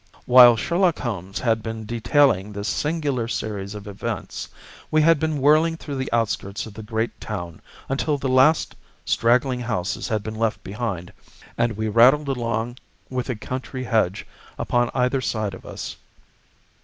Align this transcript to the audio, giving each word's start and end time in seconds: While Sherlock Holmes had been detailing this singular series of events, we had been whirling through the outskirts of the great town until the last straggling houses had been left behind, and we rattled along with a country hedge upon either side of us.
While 0.25 0.55
Sherlock 0.57 0.97
Holmes 0.97 1.37
had 1.37 1.61
been 1.61 1.85
detailing 1.85 2.51
this 2.51 2.67
singular 2.67 3.27
series 3.27 3.75
of 3.75 3.85
events, 3.85 4.49
we 4.89 5.03
had 5.03 5.19
been 5.19 5.37
whirling 5.39 5.77
through 5.77 5.97
the 5.97 6.11
outskirts 6.11 6.65
of 6.65 6.73
the 6.73 6.81
great 6.81 7.21
town 7.21 7.61
until 7.87 8.17
the 8.17 8.27
last 8.27 8.75
straggling 9.05 9.59
houses 9.59 10.07
had 10.07 10.23
been 10.23 10.33
left 10.33 10.63
behind, 10.63 11.13
and 11.55 11.77
we 11.77 11.87
rattled 11.87 12.29
along 12.29 12.77
with 13.11 13.29
a 13.29 13.35
country 13.35 13.83
hedge 13.83 14.25
upon 14.57 14.89
either 14.95 15.21
side 15.21 15.53
of 15.53 15.67
us. 15.67 15.95